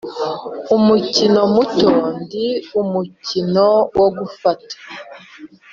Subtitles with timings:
[0.75, 1.89] "umukino muto
[2.21, 2.47] ndi
[2.81, 3.67] umukino
[3.99, 4.75] wo gufata,